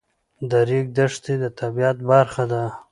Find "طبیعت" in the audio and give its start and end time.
1.59-1.97